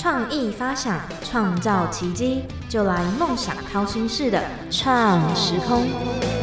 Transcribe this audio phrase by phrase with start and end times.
[0.00, 6.39] 创意发想，创造奇迹，就来梦想掏心式的创时空。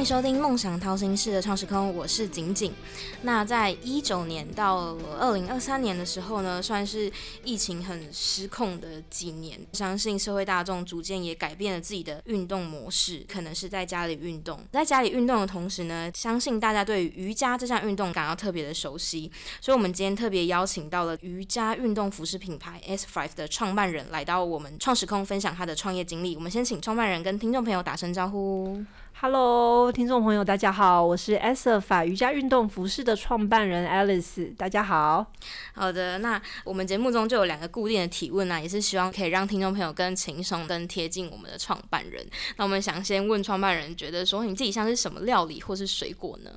[0.00, 2.72] 欢迎收听《梦想掏心事的创时空》，我是景景。
[3.20, 7.12] 那在一九年到二零二三年的时候呢，算是
[7.44, 9.60] 疫情很失控的几年。
[9.74, 14.58] 相信社会大众逐渐也改变了自己的运动模式，可能是在家里运动。
[14.72, 19.30] 在家里运动的同时呢，相信大家对瑜伽这项运动感到特别的熟悉。
[19.60, 26.36] 所以，我们今天特别邀请到了瑜伽运动服饰品牌 S Five 的创办人来到我们创时空，分享他的创业经历。
[26.36, 28.82] 我们先请创办人跟听众朋友打声招呼。
[29.22, 35.30] Hello，听众朋友，大家好，我是 S Five 瑜伽运动服饰的创办人 Alice，大家好。
[35.74, 42.26] 好的，那我们节目中就有两个固定的提问啊，也是希望可以让听众朋友更轻松、更贴近我们的创办人。
[42.56, 46.50] 那我们想先问创办人，觉得说你自己像是什么料理或是水果呢？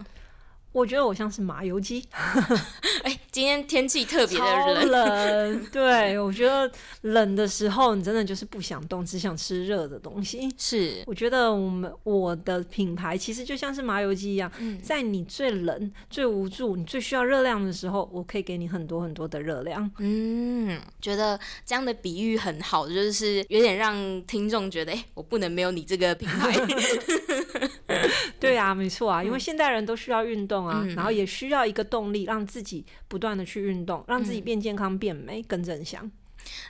[0.73, 2.04] 我觉得我像是麻油鸡。
[3.04, 6.70] 哎，今天天气特别的冷，对我觉得
[7.02, 10.49] 冷的时候，你真的就是不想动，只想吃热的东西。
[10.57, 19.90] 是，我觉得我们我的品牌其实就像是麻油鸡一样，在你最冷、最无助、你最需要热量的时候，我可以给你很多很多的热量。
[19.99, 26.52] 嗯，觉得这样的比喻很好，就是有点让听众觉得，哎，我不能没有你这个品牌。
[28.40, 36.09] 对啊，没错啊， 因为现代人都需要运动啊，然后也需要一个动力，让自己不断的去运动，让自己变健康、变美、更正向。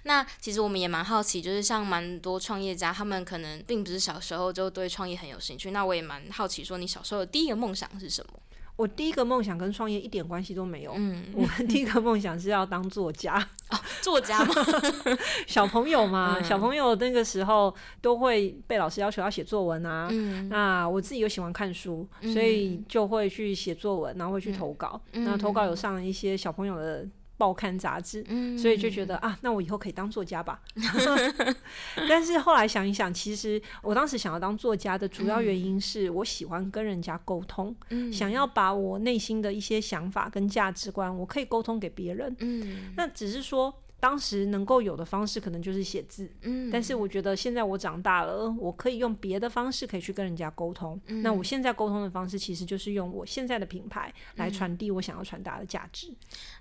[0.04, 5.72] 那其实我们也蛮好奇，就是像蛮多创业家，他们可能并不是小时候就对创业很有兴趣。
[5.72, 8.40] 那我也蛮好奇，说你小时候的第一个梦想是什么？
[8.76, 10.94] 我第一个梦想跟创业一点关系都没有。
[10.96, 13.38] 嗯，我第一个梦想是要当作家。
[13.70, 14.54] 哦，作家吗？
[15.48, 20.10] 小朋友嘛，小朋友那个时候都会被老师要求要写作文啊。
[20.12, 20.48] 嗯。
[20.50, 25.02] 那我自己又喜欢看书，所以就会去写作文，然后会去投稿。
[25.14, 25.24] 嗯。
[25.24, 27.08] 那投稿有上一些小朋友的。
[27.36, 28.24] 报刊杂志，
[28.58, 30.62] 所以就觉得啊，那我以后可以当作家吧。
[32.08, 37.76] 但是后来想一想，其实我当时想要当作家的主要原因是我喜欢跟人家沟通，
[38.14, 42.34] 想要把我内心的一些想法跟价值观，我可以沟通给别人。
[42.40, 43.74] 嗯，那只是说。
[44.04, 51.00] 当时能够有的方式可能就是写字，嗯，但是我觉得现在我长大了，我可以用别的方式可以去跟人家沟通。
[51.22, 56.14] 那我现在沟通的方式其实就是用我现在的品牌来传递我想要传达的价值。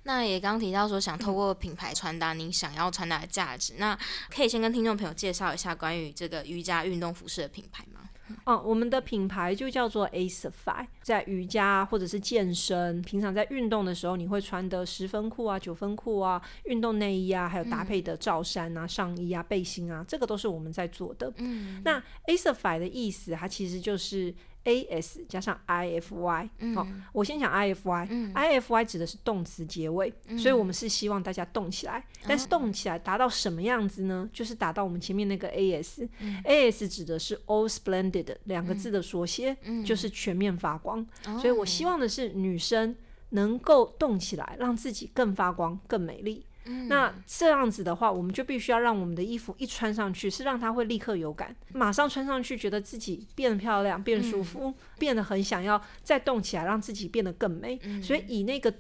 [0.05, 3.99] 那也刚提到说想 透过品牌传达你想要传达的价值，那
[4.31, 8.02] 可以先跟听众朋友介绍一下关于这个瑜伽运动服饰的品牌吗？
[8.45, 21.33] 哦，我们的品牌就叫做 Acify，在瑜伽或者是健身，平常在运动的时候，你会穿的十分裤啊、九分裤啊、运动内衣啊，还有搭配的罩衫啊、上衣啊、背心啊，这个都是我们在做的。
[21.39, 24.35] 嗯，那 Acify 的意思，它其实就是。
[24.65, 34.29] A s 加上 i f y，好，我先讲 i f y，i f y 指的是动词结尾，所以我们是希望大家动起来，但是动起来达到什么样子呢？
[34.33, 41.05] 就是达到我们前面那个 a s，a s 指的是 all splendid 两个字的缩写，就是全面发光，
[41.41, 42.95] 所以我希望的是女生
[43.31, 46.45] 能够动起来，让自己更发光、更美丽。
[46.89, 57.79] 那这样子的话，我们就必须要让我们的衣服一穿上去，是让它会立刻有感，马上穿上去，觉得自己变漂亮、变舒服，变得很想要再动起来，让自己变得更美。
[58.03, 58.73] 所以以那个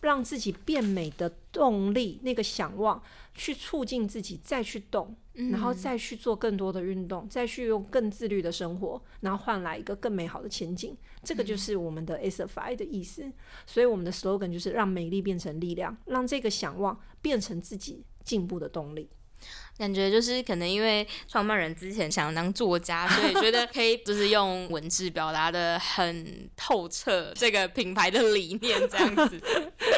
[0.00, 3.02] 让自己变美的动力，那个想望，
[3.34, 5.16] 去促进自己再去动。
[5.50, 10.94] 然后再去做更多的运动，再去用更自律的生活，然后换来一个更美好的前景。
[11.22, 13.24] 这个就是我们的 Asify 的意思。
[13.64, 19.08] 所以我们的 slogan 就是让美丽变成力量，让这个想望变成自己进步的动力。
[19.78, 29.40] 感觉就是可能因为创办人之前想当作家，所以觉得 可以就是用文字表达的很透彻这个品牌的理念这样子。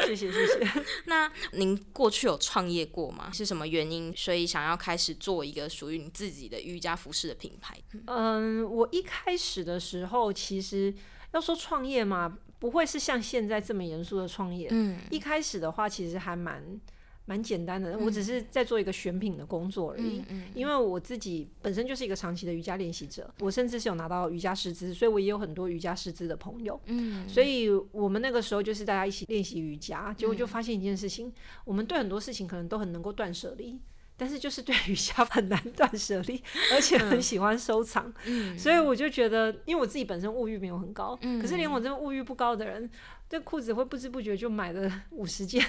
[0.07, 0.83] 谢 谢谢谢。
[1.05, 3.29] 那您过去有创业过吗？
[3.33, 7.77] 是什么原因所以想要开始做一个属于你自己的瑜伽服饰的品牌？
[8.07, 10.93] 嗯，我一开始的时候其实
[11.33, 14.69] 要说创业嘛，不会是像现在这么严肃的创业。
[14.71, 16.79] 嗯，一开始的话其实还蛮。
[17.25, 20.21] 蛮简单的，我只是在做一个选品的工作而已。
[20.53, 26.79] 因为我自己本身就是一个长期的瑜伽练习者，我甚至是有拿到瑜伽师资，所以我也有很多瑜伽师资的朋友。
[26.87, 31.31] 嗯，所以我们那个时候就是大家一起练习瑜伽，结果就发现一件事情：
[31.63, 33.79] 我们对很多事情可能都很能够断舍离，
[34.17, 38.13] 但是就是对瑜伽很难断舍离，而且很喜欢收藏。
[38.25, 42.89] 嗯，所以我就觉得，因为我自己本身物欲没有很高，可是连我这个物欲不高的人。
[43.29, 45.59] 这裤子会不知不觉就买了 五十件，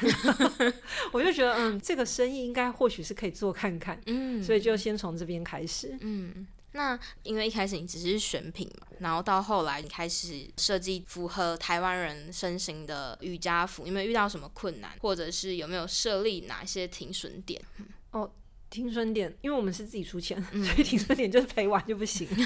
[1.12, 6.46] 我就觉得嗯，这个生意应该或许是可以做看看，嗯，所以就先从这边开始，嗯。
[6.73, 17.62] 那因为一开始你只是选品嘛，然后到后来你开始设计符合台湾人身形的瑜伽服，有没有遇到什么困难，或者是有没有设立哪一些停损点？
[18.14, 18.31] 哦，
[18.70, 22.28] 停损点，因为我们是自己出钱，所以停损点就是赔完就不行。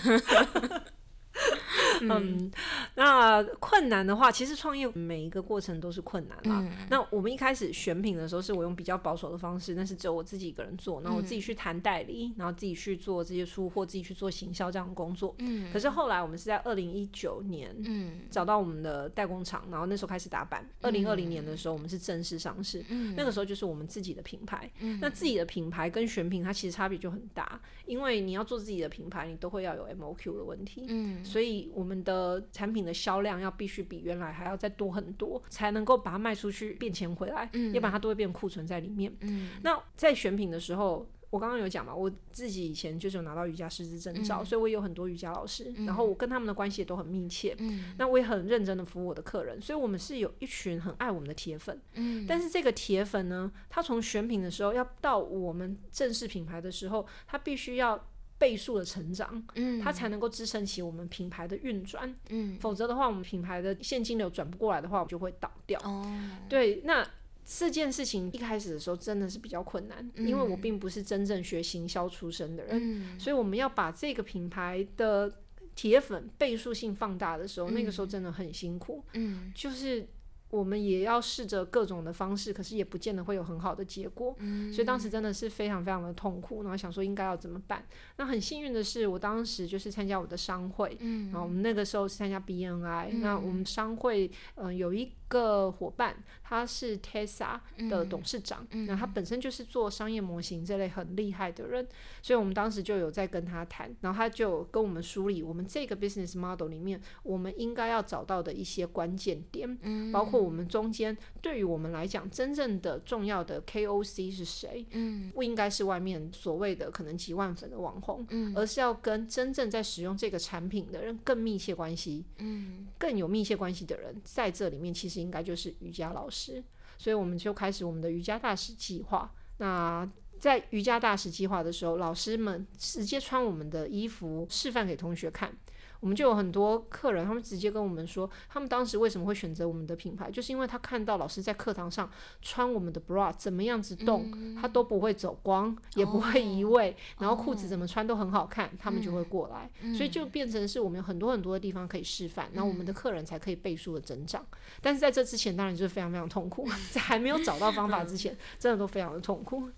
[2.00, 2.50] 嗯，
[2.98, 6.68] 那困难的话，其实创业每一个过程都是困难啦。
[6.90, 15.32] 那我们一开始选品的时候，是我用比较保守的方式，但是只有我自己一个人做，然后我自己去谈代理，然后自己去做这些出货，自己去做行销这样的工作。
[15.38, 20.68] 嗯，可是后来我们是在二零一九年，嗯，找到我们的代工厂，然后那时候开始打板。
[20.82, 24.68] 二零二零年的时候，我们是正式上市，嗯，那个时候就是我们自己的品牌。
[24.80, 30.84] 嗯，那自己的品牌跟选品，它其实差别就很大，因为你要做自己的品牌，你都会要有 MOQ 的问题。
[30.88, 39.14] 嗯，所以我们的产品的销量要必须比原来还要再多很多，才能够把它卖出去变钱回来，嗯，要不然它都会变库存在里面。
[39.20, 47.54] 嗯，那在选品的时候，我刚刚有讲嘛，我自己以前就是有拿到瑜伽师资证照，所以我有很多瑜伽老师，然后我跟他们的关系也都很密切。
[47.58, 51.78] 嗯，那我也很认真的服务我的客人，所以我们是有一群很爱我们的铁粉。
[51.94, 58.08] 嗯，但是这个铁粉呢，他从选品的时候要到我们正式品牌的时候，他必须要。
[58.38, 65.80] 倍数的成长，嗯，它才能够支撑起我们品牌的运转，嗯，否则的话，我们品牌的现金流转不过来的话，我们就会倒掉。
[65.82, 66.06] 哦，
[66.48, 67.04] 对，那
[67.44, 75.32] 这件事情一开始的时候真的是比较困难，因为我并不是真正学行销出身的人，所以我们要把这个品牌的
[75.74, 80.06] 铁粉倍数性放大的时候，那个时候真的很辛苦，嗯，就是。
[80.50, 84.34] 我们也要试着各种的方式，可是也不见得会有很好的结果，
[84.72, 87.84] 所以当时真的是非常非常的痛苦，然后想说应该要怎么办。
[88.16, 95.12] 那很幸运的是，我当时就是参加我的商会，嗯然后我们那个时候是参加 BNI，那我们商会嗯有一。
[95.28, 101.86] 个伙伴，他是 Tesla 的董事长，那他本身就是做商业模型这类很厉害的人，
[102.22, 109.78] 所以我们当时就有在跟他谈，然后他就跟我们梳理我们这个 business model 里面我们应该要找到的一些关键点，
[110.10, 125.17] 包括我们中间对于我们来讲真正的重要的 KOC 是谁，嗯，不应该是外面所谓的可能几万粉的网红，嗯，而是要跟真正在使用这个产品的人更密切关系，嗯，更有密切关系的人在这里面其实。
[125.20, 126.62] 应该就是瑜伽老师，
[126.96, 129.32] 所以我们就开始我们的瑜伽大使计划。
[129.58, 135.52] 那在瑜伽大使计划的时候，老师们直接穿我们的衣服示范给同学看。
[136.00, 142.10] 我们就有很多客人，他们直接跟我们说，他们当时为什么会选择我们的品牌，就是因为他看到老师在课堂上
[142.40, 154.46] 穿我们的 bra 怎么样子动，他都不会走光，也不会移位，然后裤子怎么穿都很好看，他们就会过来，所以就变成是我们有很多很多的地方可以示范，然后我们的客人才可以倍数的增长。
[154.80, 159.68] 但是在这之前，当然就是非常非常痛苦， 在还没有找到方法之前，真的都非常的痛苦。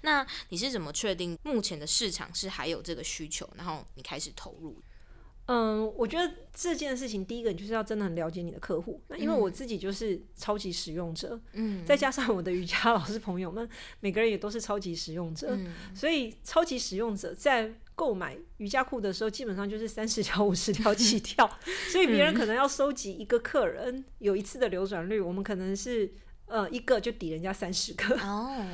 [0.00, 4.76] 那你是怎么确定目前的市场是还有这个需求，然后你开始投入？
[5.52, 8.98] 嗯，我觉得这件事情，第一个你就是要真的很了解你的客户。
[9.08, 13.68] 那因为我自己就是超级使用者，嗯，再加上我的瑜伽老师朋友们，
[14.00, 15.58] 每个人也都是超级使用者，
[15.94, 21.46] 所以超级使用者在购买瑜伽裤的时候，基本上就是三十条、五十条 起跳。
[21.90, 26.14] 所以别人可能要收集一个客人有一次的流转率，我们可能是。
[26.44, 28.14] 呃，一个就抵人家三十个，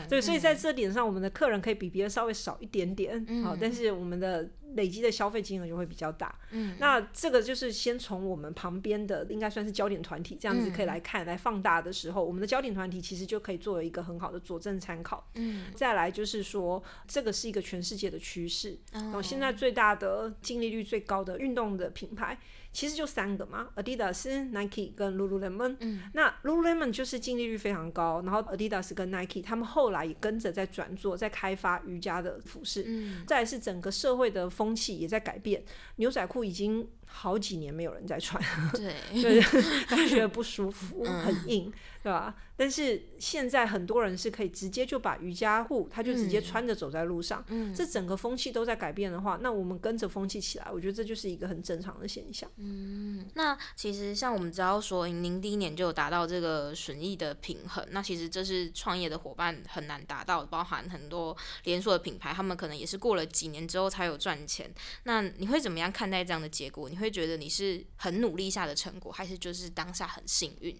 [0.08, 6.34] 对，所以在这点上，我们的客人可以比别人稍微少一点点，好，但是我们的累积的消费金额就会比较大。
[6.52, 15.28] 嗯，那这个就是先从我们旁边的应该算是焦点团体这样子可以来看，来放大的时候，我们的焦点团体其实就可以作为一个很好的佐证参考。
[15.34, 22.38] 嗯，再来就是说，这个是一个全世界的趋势，然后现在最大的净利率最高的运动的品牌。
[22.70, 25.74] 其实就三个嘛，Adidas、Nike 跟 Lululemon。
[25.80, 32.84] 嗯，那 Lululemon 就是净利率非常高，然后 Adidas 跟 Nike 他们后来也跟着在转做，在开发瑜伽的服饰。
[32.86, 35.62] 嗯，再是整个社会的风气也在改变，
[35.96, 38.40] 牛仔裤已经好几年没有人在穿，
[38.72, 38.94] 对，
[39.90, 41.72] 大家觉得不舒服， 很硬。
[42.00, 42.34] 对吧？
[42.56, 47.44] 但是现在很多人是可以直接就把瑜伽裤，他就直接穿着走在路上。
[47.48, 52.48] 嗯，这整个风气都在改变的话，那我们跟着风气起来，我觉得这就是一个很正常的现象。
[52.56, 64.72] 嗯，那其实像我们知道说，您第一年就有达到这个损益的平衡，那其实这是创业的伙伴很难达到，包含很多连锁的品牌，他们可能也是过了几年之后才有赚钱。
[65.02, 66.88] 那你会怎么样看待这样的结果？
[66.88, 70.76] 你会觉得你是很努力下的成果，还是就是当下很幸运？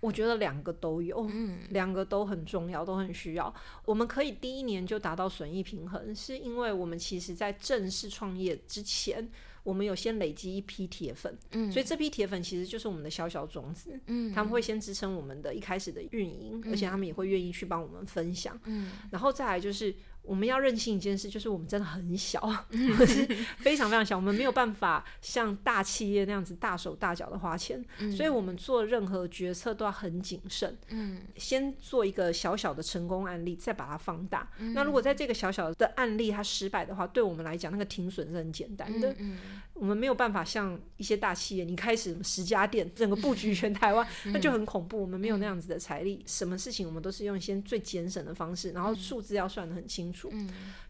[0.00, 1.28] 我觉得两个都有，
[1.70, 3.52] 两个都很重要，都很需要。
[3.86, 9.28] 我们可以第一年就达到损益平衡，是因为我们其实在正式创业之前，
[9.62, 19.92] 我们有先累积一批铁粉，嗯，所以这批铁粉其实就是我们的小小种子，嗯，他们会先支撑我们的一开始的运营，而且他们也会愿意去帮我们分享，嗯，然后再来就是。
[20.26, 22.40] 我们要认清一件事，就是我们真的很小，
[22.70, 23.24] 我们是
[23.58, 27.84] 非常非常小，我们没有办法像大企业那样子大手大脚的花钱，
[28.16, 30.76] 所以我们做任何决策都要很谨慎。
[30.88, 34.50] 嗯，先做一个小小的成功案例，再把它放大。
[34.74, 39.14] 那如果在这个小小的案例它失败的话，对我们来讲，那个停损是很简单的。
[39.18, 39.38] 嗯
[39.76, 44.98] 我们没有办法像一些大企业，你开始十家店，整个布局全台湾， 那就很恐怖。
[45.02, 50.15] 我们没有那样子的财力，什么事情我们都是用一些最节省的方式，然后数字要算的很清楚。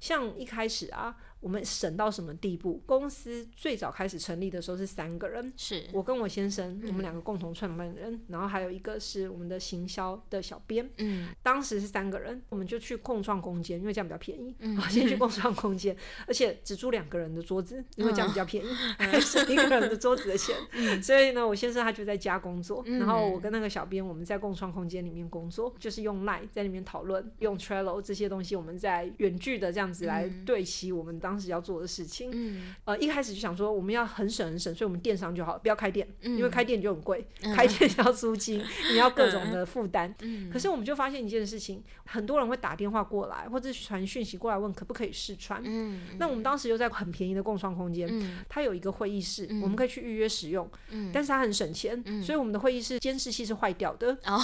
[0.01, 1.17] 像一开始啊。
[1.47, 2.83] 我们省到什么地步？
[2.87, 5.85] 公司最早开始成立的时候是三个人，是。
[5.93, 10.91] 我跟我先生，我们两个共同创办人，然后还有一个是我们的行销的小编。
[10.99, 14.57] 嗯，当时是三个人，我们就去共创空间，因为这样比较便宜。
[14.59, 20.57] 嗯， 先去共创空间，而且只租两个人的桌子，因为这样比较便宜，还 省一个人的桌子的钱。
[21.01, 32.31] 所以呢，我先生他就在家工作，然后我跟那个小编我们在共创空间里面工作，就是用 Line 在里面讨论，用 Trello 这些东西，我们在远距的这样子来对齐我们当时要做的事情。
[32.33, 32.75] 嗯。
[32.85, 38.63] 呃，一开始就想说我们要很省很省，所以我们电商就好，不要开店，因为嗯开店就很贵，开店要租金，
[38.93, 40.15] 你要各种的负担。
[40.21, 40.51] 嗯。
[40.51, 45.63] 可是我们就发现一件事情，很多人会打电话过来，或者传讯息过来问可不可以试穿。
[45.65, 48.39] 嗯那我们当时又在很便宜的共创空间，嗯。
[48.49, 51.11] 它有一个会议室，我们可以去预约使用，嗯。
[51.13, 54.41] 但是它很省钱，所以我们的会议室监视器是坏掉的，哦。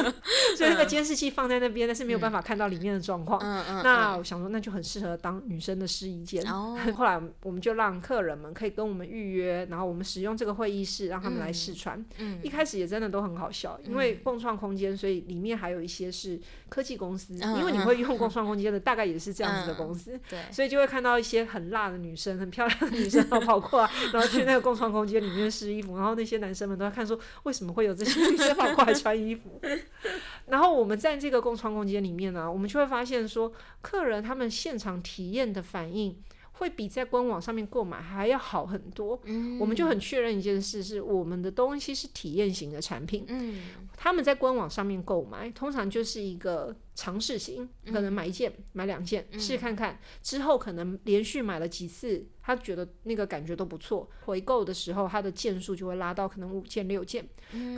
[0.56, 3.40] 所以那个监视器放在那边，但是没有办法看到里面的状况。
[3.42, 6.52] 嗯嗯那我想说，那就很适合当女生的试衣间。
[6.52, 12.04] 哦 后来我们就让客人们可以跟我们预约，然后我们使用这个会议室，让他们来试穿。
[12.18, 20.18] 嗯一开始也真的都很好笑，因为共创空间，所以里面还有一些是科技公司，嗯因为你会用共创空间的，大概也是这样子的公司。
[20.28, 29.60] 对所以就会看到一些很辣的女生，很漂亮的女 生，然后跑过来，然后去那个共创空间里面试衣服，然后那些男生们都在看说，为什么会有这些女生跑过来穿衣服？
[30.46, 36.19] 然后我们在这个共创空间里面呢、我们就会发现说，客人他们现场体验的反应。
[36.60, 39.58] 会比在官网上面购买还要好很多，嗯。
[39.58, 43.24] 我们就很确认一件事，是我们的东西是体验型的产品。
[43.28, 43.62] 嗯。
[43.96, 57.26] 他们在官网上面购买，通常就是一个尝试型，可能买一件、买两件试看看，之后可能连续买了几次，他觉得那个感觉都不错，回购的时候他的件数就会拉到可能五件、六件。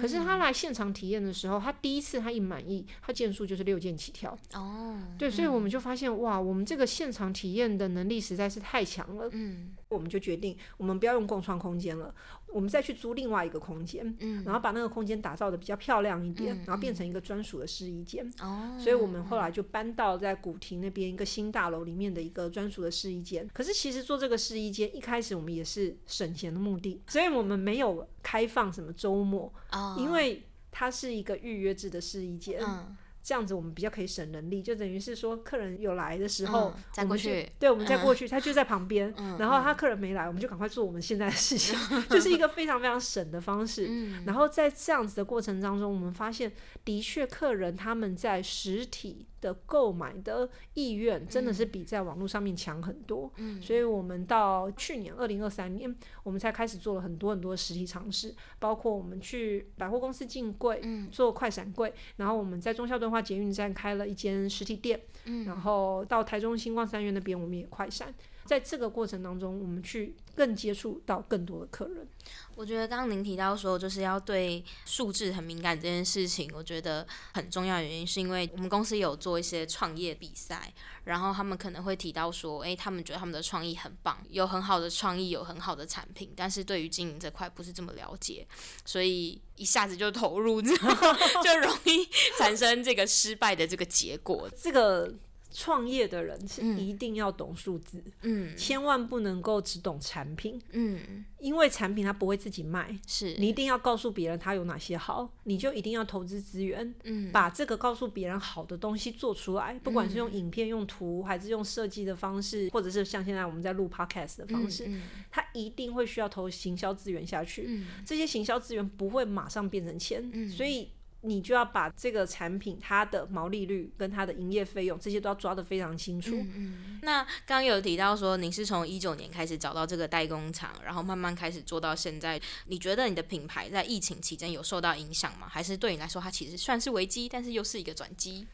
[0.00, 4.36] 可是他来现场体验的时候，他第一次他一满意，他件数就是六件起跳。
[4.54, 9.28] 哦对，所以我们就发现哇，我们这个现场体验的能力实在是太强了。
[9.32, 12.14] 嗯我们就决定，我们不要用共创空间了，
[12.52, 18.30] 我们再去租另外一个空间，嗯然后把那个空间打造的比较漂亮一点，然后变成一个专属的试衣间。
[18.40, 23.48] 哦所以我们后来就搬到在古亭那边一个新大楼里面的一个专属的试衣间。
[23.52, 32.60] 可是其实做这个试衣间，一开始我们也是省钱的目的，所以我们没有开放什么周末，哦因为它是一个预约制的试衣间。
[32.62, 37.48] 嗯这样子我们比较可以省人力，就等于是说客人有来的时候，嗯再我们去。
[37.58, 41.78] 对，我们再过去， 他就在旁边，嗯然后他客人没来，我们就赶快做我们现在的事情，
[42.10, 43.86] 就是一个非常非常省的方式。
[43.88, 44.24] 嗯。
[44.26, 46.50] 然后在这样子的过程当中，我们发现
[46.84, 53.30] 的确客人他们在实体的购买的意愿真的是比在网络上面强很多。
[53.36, 53.60] 嗯。
[53.60, 61.10] 所以我们到去年二零二三年，我们才开始做了很多很多实体尝试，包括我们去百货公司进柜，嗯。
[61.10, 65.44] 做快闪柜，然后我们在中孝敦化捷运站开了一间实体店，嗯。
[65.44, 72.06] 然后到台中星光三院那边我们也快闪，在这个过程当中，我们去更接触到更多的客人。
[72.54, 80.72] 我觉得刚刚您提到说，就是要对数字很敏感这件事情，我觉得很重要的原因是因为我们公司有做一些创业比赛，
[81.04, 88.46] 然后他们可能会提到说，诶，他们觉得他们的创意很棒，有很好的创意，有很好的产品，但是对于经营这块不是这么了解，
[88.84, 90.92] 所以一下子就投入之后，
[91.42, 92.06] 就容易
[92.38, 94.48] 产生这个失败的这个结果。
[94.56, 95.12] 这个
[95.52, 96.78] 创业的人是嗯。
[96.78, 98.56] 一定要懂数字，嗯。
[98.56, 102.98] 千万不能够只懂产品，嗯，因为产品它不会自己卖。
[103.06, 103.34] 是。
[103.38, 107.30] 你一定要告诉别人它有哪些好，你就一定要投资资源，嗯。
[107.30, 115.02] 把这个告诉别人好的东西做出来，不管是用影片、用图，还是用设计的方式，或者是像现在我们在录 podcast 的方式，嗯。
[115.30, 117.64] 它一定会需要投行销资源下去。
[117.68, 117.86] 嗯。
[118.04, 120.48] 这些行销资源不会马上变成钱，嗯。
[120.48, 120.88] 所以
[121.22, 126.32] 你就要把这个产品它的毛利率跟它的营业费用这些都要抓得非常清楚。
[126.36, 132.40] 嗯，那刚刚有提到说，您是从一九年开始找到这个代工厂，然后慢慢开始做到现在。
[132.66, 135.46] 你觉得你的品牌在疫情期间有受到影响吗？
[135.48, 138.46] 还是对你来说，它其实算是危机，但是又是一个转机？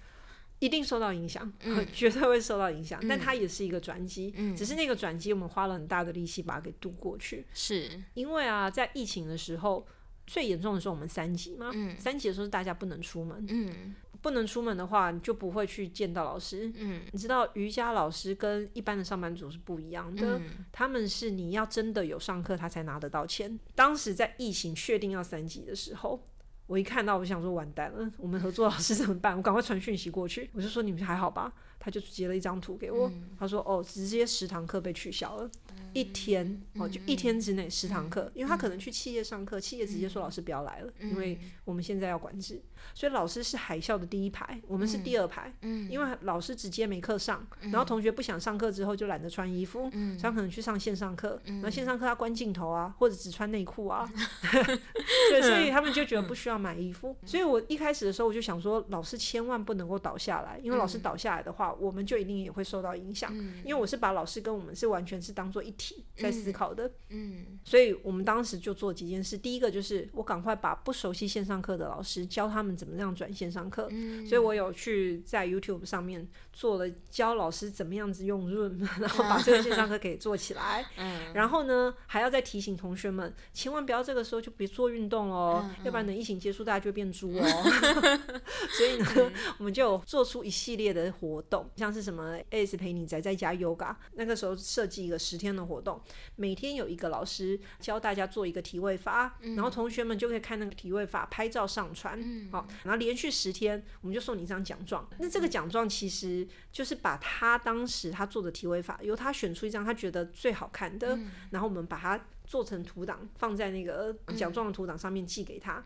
[0.60, 7.46] 一定受到影响，嗯 绝对会受到影响，但它也是一个转机，嗯只是那个转机我们花了很大的力气把它给渡过去。
[7.54, 9.86] 是，因为啊，在疫情的时候
[10.28, 16.70] 最严重的时候我们三级嘛，嗯三级的时候是大家不能出门，嗯不能出门的话，你就不会去见到老师。
[16.76, 23.58] 嗯你知道瑜伽老师跟一般的上班族是不一样的，嗯他们是你要真的有上课，他才拿得到钱。
[23.74, 26.22] 当时在疫情确定要三级的时候。
[26.66, 29.34] 我一看到，我就想说完蛋了，我们合作老师怎么办？
[29.34, 31.50] 我赶快传讯息过去，我就说你们还好吧？
[31.88, 35.50] 他就截了一张图给我，他说哦，直接十堂课被取消了，
[35.94, 42.60] 一天哦，就一天之内十堂课，因为他可能去企业上课，企业直接说老师不要来了，因为我们现在要管制，
[42.94, 54.08] 所以老师是海校的第一排，我们是第二排，嗯因为老师直接没课上，然后同学不想上课之后就懒得穿衣服，所以他可能去上线上课，然后线上课他关镜头啊，或者只穿内裤啊，
[55.30, 69.36] 对，所以他们就觉得不需要买衣服，所以我一开始的时候我就想说，老师千万不能够倒下来，因为老师倒下来的话，我们就一定也会受到影响，因为我是把老师跟我们是完全是当做一体在思考的，嗯所以我们当时就做几件事。
[69.38, 73.88] 第一个就是我赶快把不熟悉线上课的老师教他们怎么样转线上课，
[74.26, 80.84] 所以我有去在 YouTube 上面做了教老师怎么样子用 Zoom， 然后把这个线上课给做起来。
[80.96, 81.32] 嗯。
[81.34, 87.42] 然后呢，还要再提醒同学们，千万不要这个时候就别做运动哦，要不然等疫情结束，大家就变猪哦。
[88.70, 96.00] 所以呢，我们就有做出一系列的活动，像是什么 AS 陪你宅在家 Yoga，那个时候设计一个十天的活动，
[96.36, 102.18] 每天有一个老师教大家做一个体位法，然后同学们就可以看那个体位法拍照上传，
[102.50, 105.08] 好，然后连续十天，我们就送你一张奖状。
[105.18, 111.18] 那这个奖状其实就是把他当时他做的体位法，由他选出一张他觉得最好看的，
[111.50, 115.84] 然后我们把它做成图档，放在那个奖状的图档上面寄给他。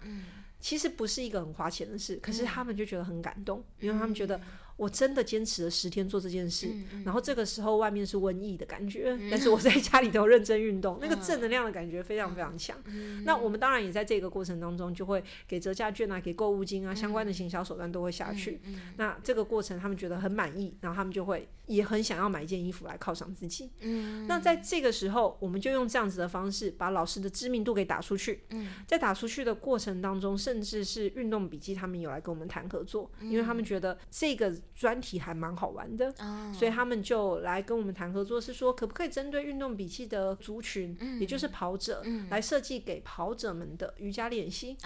[0.61, 4.41] 其实不是一个很花钱的事，可是他们就觉得很感动，因为他们觉得
[4.83, 6.67] 我真的坚持了十天做这件事，
[7.05, 12.77] 然后这个时候外面是瘟疫的感觉，但是我在家里头认真运动， 那个正能量的感觉非常非常强。
[13.25, 18.61] 那我们当然也在这个过程当中，就会给折价券啊，给购物金啊，相关的行销手段都会下去。
[18.97, 23.71] 那这个过程他们觉得很满意，然后他们就会也很想要买一件衣服来犒赏自己。
[24.27, 28.41] 那在这个时候，我们就用这样子的方式把老师的知名度给打出去。
[28.89, 36.13] 在打出去的过程当中，甚至是运动笔记，他们有来跟我们谈合作，因为他们觉得这个专题还蛮好玩的，
[36.53, 44.77] 所以他们就来跟我们谈合作，是说可不可以针对运动笔记的族群，也就是跑者，来设计给跑者们的瑜伽练习。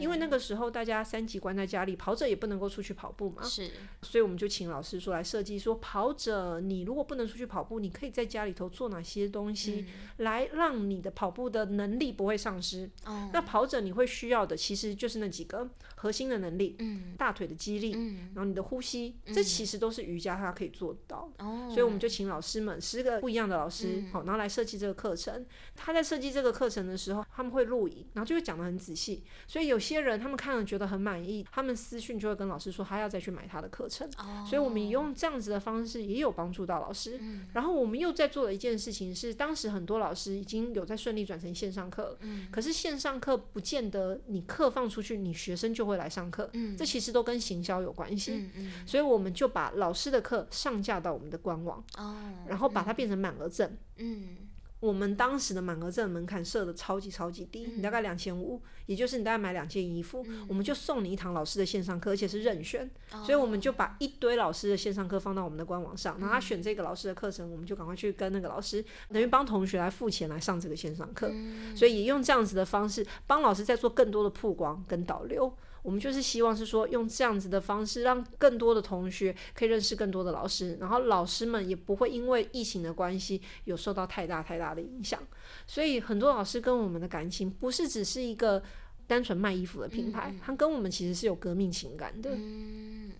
[0.00, 3.70] 因为那个时候大家三级关在家里，跑者也不能够出去跑步嘛，是。
[4.02, 9.84] 所以我们就请老师说来设计，说跑者你如果不能出去跑步，你可以在家里头做哪些东西，
[10.18, 12.90] 来让你的跑步的能力不会丧失。
[13.04, 13.30] 哦。
[13.32, 17.14] 那跑者你会需要的其实就是那几个核心的能力，嗯。
[17.16, 17.92] 大腿的肌力，
[18.34, 21.44] 然后你的呼吸，这其实都是瑜伽它可以做到的。
[21.44, 25.44] 哦所以我们就请老师们十个不一样的老师，好、然后来设计这个课程。
[25.74, 29.24] 他在设计这个课程的时候，他们会录影，然后就会讲的很仔细。
[29.46, 34.08] 所以有些人他们看了觉得很满意，他们私讯就会跟老师说，他要再去买他的课程。
[34.18, 37.18] 哦所以我们用这样子的方式，也有帮助到老师。
[37.52, 42.18] 然后我们又在做的一件事情是，当时很多老师已经有在顺利转成线上课了，
[42.52, 46.50] 可是线上课不见得你课放出去，你学生就会来上课。
[46.76, 48.32] 这其实都跟行销有关系。
[48.32, 52.16] 嗯嗯所以我们就把老师的课上架到我们的官网，哦
[52.48, 53.76] 然后把它变成满额赠。
[53.96, 54.36] 嗯。
[54.80, 62.90] 我们当时的满额赠门槛设的超级超级低，你大概两千五，也就是你大概买两件衣服，我们就送你一堂老师的线上课，而且是任选，
[63.24, 71.32] 所以我们就把一堆老师的线上课放到我们的官网上，然后他选这个老师的课程，我们就赶快去跟那个老师，等于帮同学来付钱来上这个线上课，
[71.74, 75.50] 所以也用这样子的方式帮老师在做更多的曝光跟导流。
[75.84, 85.22] 我们就是希望是说，用这样子的方式，让更多的同学可以认识更多的老师，然后老师们也不会因为疫情的关系有受到太大太大的影响。
[85.66, 88.62] 所以很多老师跟我们的感情不是只是一个
[89.06, 92.30] 单纯卖衣服的品牌，他跟我们其实是有革命情感的。
[92.32, 93.12] 嗯。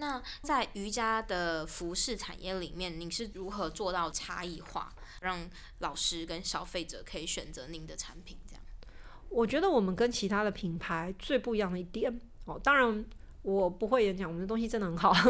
[0.00, 8.36] 那在瑜伽的服饰产业里面，你是如何做到差异化，让老师跟消费者可以选择您的产品？
[9.28, 13.04] 我觉得我们跟其他的品牌最不一样的一点哦，当然。
[13.42, 15.14] 我不会演讲，我们的东西真的很好。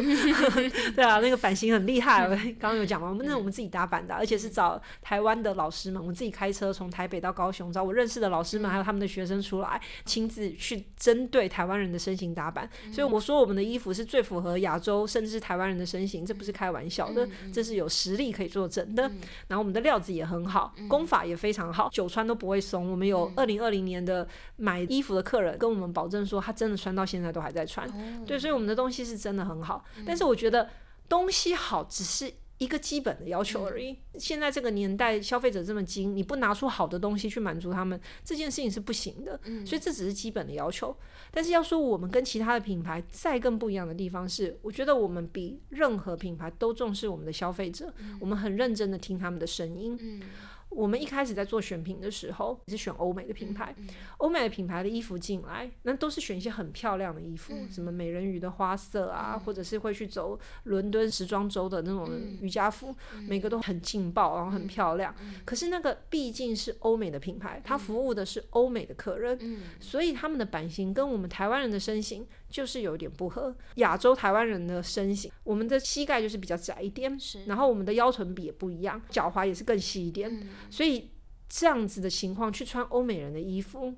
[0.97, 2.27] 对啊，那个版型很厉害，
[2.59, 12.69] 刚刚有讲嘛，我们那是我们自己打版的，而且是找台湾的老师们，我们自己开车从台北到高雄，找我认识的老师们，还有他们的学生出来，亲自去针对台湾人的身形打版。
[12.93, 19.03] 所以我说我们的衣服是最符合亚洲甚至是台湾人的身形，这不是开玩笑的，这是有实力可以作证的。
[19.47, 22.91] 然后我们的料子也很好，工法也非常好，久穿都不会松。
[22.91, 27.89] 我们有二零二零年的买衣服的客人跟我们保证说，他真的穿到现在都还在穿。
[28.27, 30.69] 对，所以我们的东西是真的很好，但是我觉得
[31.09, 33.97] 东西好只是一个基本的要求而已。
[34.19, 39.39] 现在这个年代，消费者这么精，你不拿出好的东西去满足他们，这件事情是不行的。
[39.65, 40.97] 所以这只是基本的要求。
[41.31, 50.21] 但是要说我们跟其他的品牌再更不一样的地方是，我觉得我们比任何品牌都重视我们的消费者，我们很认真的听他们的声音。
[50.71, 53.75] 我们一开始在做选品的时候，是选欧美的品牌，
[54.19, 62.95] 欧美的品牌的衣服进来，那都是选一些很漂亮的衣服，什么美人鱼的花色啊，或者是会去走伦敦时装周的那种瑜伽服，
[63.27, 65.15] 每个都很劲爆，然后很漂亮。
[65.45, 72.27] 可是那个毕竟是欧美的品牌，它服务的是欧美的客人，所以他们的版型跟我们台湾人的身形。
[72.49, 81.11] 就是有点不合亚洲台湾人的身形，我们的膝盖就是比较窄一点，然后我们的腰臀比也不一样，脚踝也是更细一点，所以
[81.49, 83.95] 这样子的情况去穿欧美人的衣服，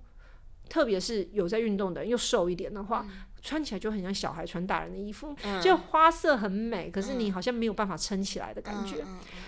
[0.69, 3.07] 特别是有在运动的人又瘦一点的话。
[3.43, 8.97] 穿起来就很像小孩穿大人的衣服，就花色很美，可是你好像没有办法撑起来的感觉。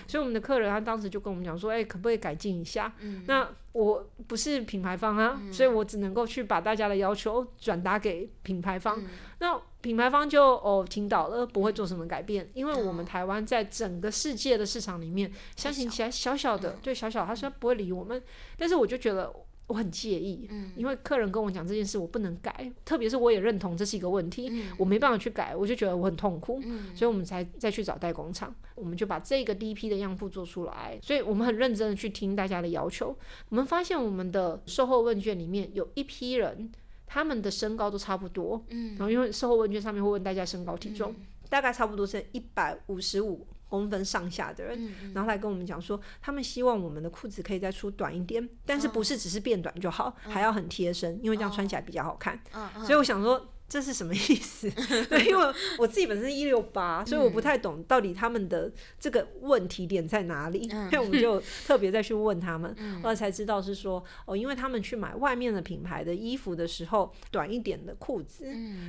[0.06, 2.90] 所以我们的客人他当时就跟我们讲说：“哎，可不可以改进一下？”
[3.28, 9.02] 那我不是品牌方啊，所以我只能够去把大家的要求转达给品牌方。
[9.38, 18.22] 那品牌方就哦听到了，不会做什么改变，因为我们台湾在整个世界的市场里面，相信起来小小的，对小小，他说不会理我们，
[18.56, 19.32] 但是我就觉得。
[19.68, 22.70] 我很介意，因为客人跟我讲这件事，我不能改。
[22.84, 26.60] 特别是我也认同这是一个问题，我没办法去改，我就觉得我很痛苦，
[26.94, 30.98] 所以我们才再去找代工厂，我们就把这个第一批的样布做出来。
[31.02, 33.16] 所以我们很认真的去听大家的要求。
[33.48, 36.70] 我们发现我们的售后问卷里面有一批人，
[37.06, 41.14] 他们的身高都差不多，然后因为售后问卷上面会问大家身高体重，
[41.48, 43.46] 大概差不多是一百五十五。
[43.72, 52.38] 公分上下的人，然后来跟我们讲说，他们希望我们的裤子可以再出短一点，但是不是只是变短就好，还要很贴身，因为这样穿起来比较好看。
[52.84, 53.48] 所以我想说。
[53.68, 54.70] 这是什么意思？
[55.08, 60.68] 对，因为我自己本身一六八，所以我不太懂到底他们的这个问题点在哪里。
[60.92, 68.44] 所以我们就特别再去问他们，后来才知道是说哦，因为他们去买外面的品牌的衣服的时候，短一点的裤子，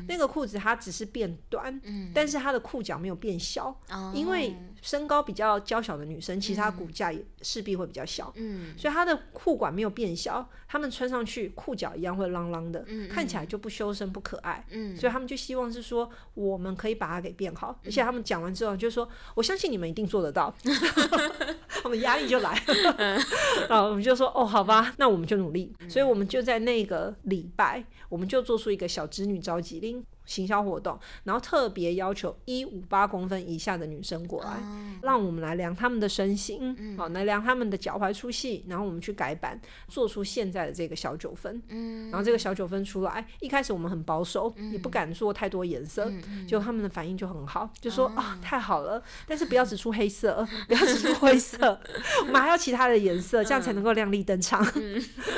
[0.09, 1.79] 那个裤子它只是变短，
[2.13, 3.79] 但是它的裤脚没有变小，
[4.13, 8.77] 因为身高比较娇小的女生，其实她骨架也势必会比较小，嗯。
[8.77, 14.63] 所以她的裤管没有变小，她们穿上去裤脚一样会啷啷的，看起来就不修身不可爱。
[14.71, 20.53] 嗯，所以他们就希望是说，我们可以把它给变好，而且他们讲完之后就说，我相信你们一定做得到，
[21.85, 22.61] 我们压力就来，
[23.69, 30.03] 然后我们就说，哦，好吧，那我们就努力，所以我们就在那个礼拜，我们就做出一个小侄女召集令。
[30.25, 34.57] 行销活动，然后特别要求一五八公分以下的女生过来，
[35.01, 39.59] 让我们来量他们的身形，好来量他们的脚踝粗细，然后我们去改版，
[39.89, 41.61] 做出现在的这个小九分。
[41.67, 42.09] 嗯。
[42.09, 46.09] 然后这个小九分出来，一开始我们很保守，也不敢做太多颜色，
[46.47, 51.77] 就他们的反应就很好，就说啊太好了， 但是不要只出黑色， 不要只出灰色，
[52.25, 54.65] 我们还要其他的颜色，这样才能够亮丽登场。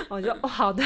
[0.09, 0.83] 我就哦好的，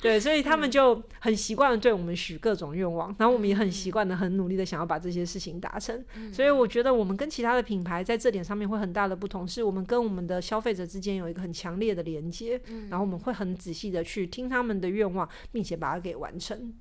[0.00, 2.39] 对，所以他们就很习惯的对我们许。
[2.40, 6.04] 各种愿望，然后我们也很习惯的、很努力的想要把这些事情达成。
[6.32, 16.74] 所以我觉得我们跟其他的品牌在这点上面会很大的不同，是我们跟我们的消费者之间有一个很强烈的连接，然后我们会很仔细的去听他们的愿望，并且把它给完成。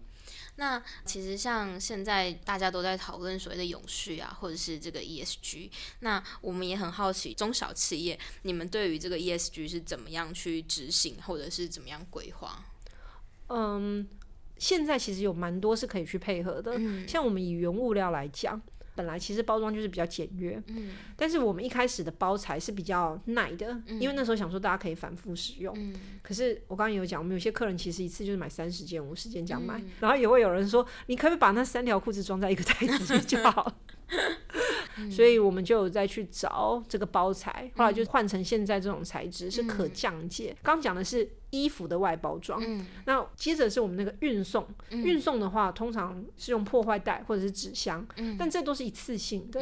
[0.55, 5.69] 那其实像现在大家都在讨论所谓的永续啊，或者是这个 ESG，
[6.01, 12.65] 那我们也很好奇中小企业你们对于这个 ESG 是怎么样去执行，或者是怎么样规划？
[13.47, 14.07] 嗯。
[14.59, 18.61] 现在其实有蛮多是可以去配合的，像我们以原物料来讲，
[18.93, 20.61] 本来其实包装就是比较简约，
[21.15, 25.73] 但是我们一开始的包材是比较耐的，因为那时候想说大家可以反复使用。
[26.21, 33.73] 可是我刚刚有讲，我们有些客人其实一次就是买三十件、五十件这样买，然后也会有人说，你可不可以把那三条裤子装在一个袋子里就好？
[35.11, 40.55] 所以我们就有再去找这个包材，后来就换成现在这种材质是可降解。
[40.63, 42.61] 刚讲的是衣服的外包装，
[43.05, 44.67] 那接着是我们那个运送。
[44.89, 48.05] 运送的话，通常是用破坏袋或者是纸箱，
[48.37, 49.61] 但这都是一次性的。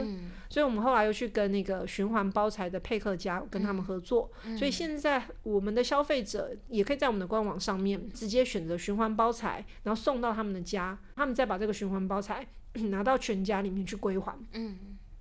[0.49, 4.29] 所以我们后来又去跟那个循环包材的配客家跟他们合作。
[4.57, 12.45] 所以现在我们的消费者也可以在我们的官网上面直接选择循环包材，然后送到他们的家，他们再把这个循环包材
[12.89, 14.37] 拿到全家里面去归还。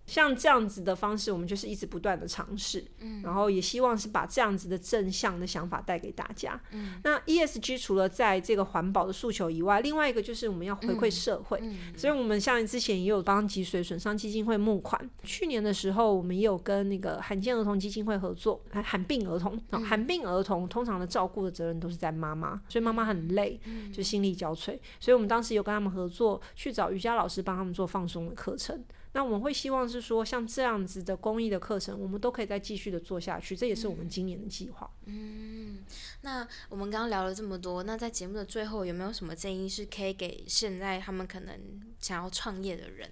[0.06, 6.58] 像这样子的方式，我们就是一直不断的尝试，嗯，然后也希望是把这样子的正向的想法带给大家。
[6.70, 11.60] 嗯，那 ESG 除了在这个环保的诉求以外，另外一个就是我们要回馈社会，
[11.96, 15.10] 所以我们像之前也有帮脊髓损伤基金会募款。
[15.24, 23.60] 去年的时候，我们也有跟那个罕见儿童基金会合作，罕病儿童，罕病儿童通常的照顾的责任都是在妈妈，所以妈妈很累，
[23.92, 28.84] 就心力交瘁，所以我们当时有跟他们合作，去找瑜伽老师帮他们做放松的课程。
[29.16, 34.90] 那我们会希望是说，像这样子的公益的课程，我们都可以再继续的做下去，这也是我们今年的计划。
[35.06, 35.78] 嗯，
[36.20, 41.58] 那我们刚刚聊了这么多，那在节目的最后，有没有什么建议是可以给现在他们可能
[41.98, 43.10] 想要创业的人？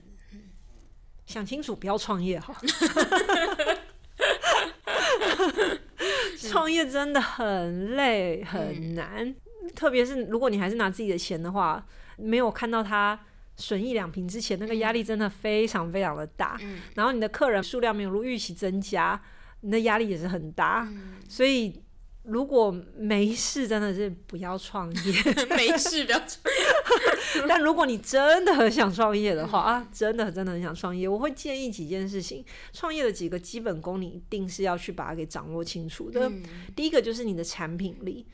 [1.24, 2.54] 想清楚，不要创业哈。
[6.38, 9.34] 创业真的很累很难，
[9.74, 11.86] 特别是如果你还是拿自己的钱的话，
[12.18, 13.18] 没有看到它
[13.56, 16.58] 损益两平之前，那个压力真的非常非常的大。
[16.94, 19.20] 然后你的客人数量没有如预期增加，
[19.60, 20.88] 你的压力也是很大。
[21.28, 21.82] 所以
[22.24, 25.12] 如果没事，真的是不要创业。
[25.56, 27.44] 没事，不要创业。
[27.48, 32.44] 但如果你真的很想创业的话啊，真的真的很想创业，我会建议几件事情。
[32.72, 36.30] 创业的几个基本功，你一定是要去把它给掌握清楚的。
[36.74, 38.26] 第一个就是你的产品力。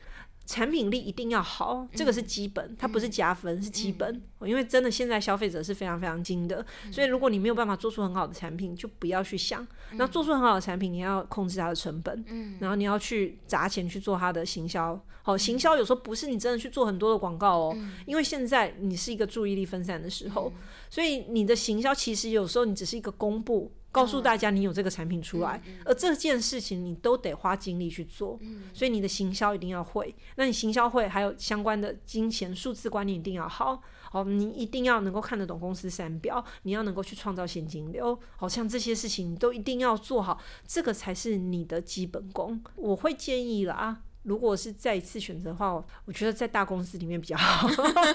[0.45, 4.21] 产品力一定要好，这个是基本，它不是加分，是基本。
[4.41, 9.65] 因为真的现在消费者是非常非常精的，所以如果你没有办法做出很好的产品，就不要去想。
[9.93, 12.25] 那做出很好的产品，你要控制它的成本，
[12.59, 14.99] 然后你要去砸钱去做它的行销。
[15.23, 17.77] 好，行销有时候不是你真的去做很多的广告哦，
[18.07, 20.51] 因为现在你是一个注意力分散的时候，
[20.89, 23.71] 所以你的行销其实有时候你只是一个公布。
[23.91, 28.39] 告诉大家你有这个产品出来，而这件事情你都得花精力去做，
[28.73, 30.15] 所以你的行销一定要会。
[30.35, 33.81] 那你行销会，还有相关的金钱数字观念一定要好。
[34.09, 38.17] 好，你一定要能够看得懂公司三表，你要能够去创造现金流。
[38.35, 42.61] 好像这些事情你都一定要做好，这个才是你的基本功。
[42.75, 44.01] 我会建议了啊。
[44.23, 47.67] 如果是再一次选择的话，我觉得在大公司里面比较好，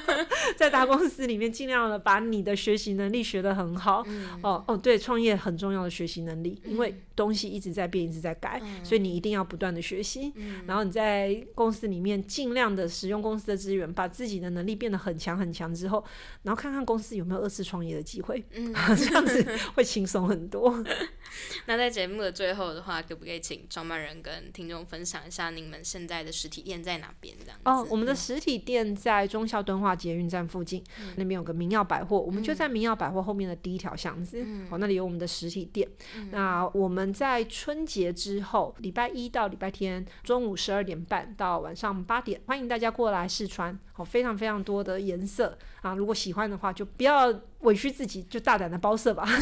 [0.56, 4.06] 在大公司里面尽量的把你的学习能力学得很好。
[4.42, 10.32] 哦哦，对，创业很重要的学习能力，因为东西一直在变，一直在改，所以你一定要不断的学习。
[10.66, 16.04] 然后你在公司里面尽量的使用公司的资源，把自己的能力变得很强很强之后，
[16.42, 20.84] 然后看看公司有没有二次创业的机会，嗯 这样子会轻松很多。
[21.66, 25.82] 那在节目的最后的话，可不可以请创办人跟听众分享一下你们？
[25.96, 27.34] 现在的实体店在哪边？
[27.42, 30.84] 这样哦，我们的实体店在忠孝敦化捷运站附近，
[31.16, 35.88] 那边有个明耀百货，我们就在明耀百货后面的第一条巷子，哦，那里有我们的实体店。
[36.30, 49.26] 那我们在春节之后，礼拜一到礼拜天中午十二点半到晚上八点，欢迎大家过来试穿，哦，非常非常多的颜色啊，如果喜欢的话，就不要委屈自己，就大胆的包色吧。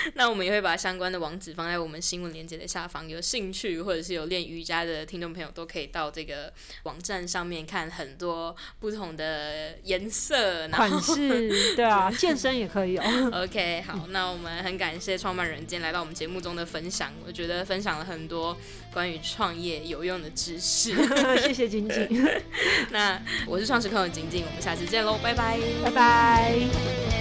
[0.14, 6.52] 那我们也会把相关的网址放在我们新闻链接的下方，有兴趣或者是有练瑜伽的听众朋友都可以到这个
[6.84, 13.04] 网站上面看很多不同的颜色款式，对啊， 健身也可以哦。
[13.44, 18.56] OK，好，那我们很感谢创办人今天来到我们节目中的分享，我觉得分享了很多
[18.92, 20.94] 关于创业有用的知识。
[21.40, 22.28] 谢谢晶晶。
[22.90, 27.19] 那我是创始客的晶晶，我们下次见喽，拜拜，拜拜。